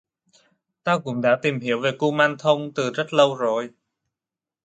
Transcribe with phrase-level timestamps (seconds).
[0.83, 3.69] Tao cũng đã tìm hiểu về ku man thong từ rất lâu rồi